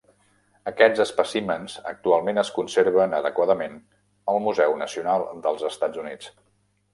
[0.69, 3.77] Aquests espècimens actualment es conserven adequadament
[4.35, 6.33] al Museu Nacional dels Estats Units.